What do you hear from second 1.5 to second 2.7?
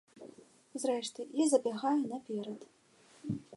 забягаю наперад.